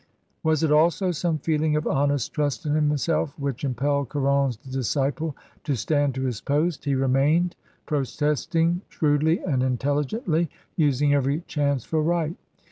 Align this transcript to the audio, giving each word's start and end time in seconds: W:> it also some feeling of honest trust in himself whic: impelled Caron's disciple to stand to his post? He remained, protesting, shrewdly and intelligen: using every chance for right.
W:> 0.43 0.67
it 0.67 0.71
also 0.75 1.11
some 1.11 1.37
feeling 1.37 1.75
of 1.75 1.85
honest 1.85 2.33
trust 2.33 2.65
in 2.65 2.73
himself 2.73 3.35
whic: 3.37 3.63
impelled 3.63 4.09
Caron's 4.09 4.57
disciple 4.57 5.37
to 5.63 5.75
stand 5.75 6.15
to 6.15 6.23
his 6.23 6.41
post? 6.41 6.85
He 6.85 6.95
remained, 6.95 7.55
protesting, 7.85 8.81
shrewdly 8.89 9.41
and 9.43 9.61
intelligen: 9.61 10.49
using 10.75 11.13
every 11.13 11.41
chance 11.41 11.85
for 11.85 12.01
right. 12.01 12.35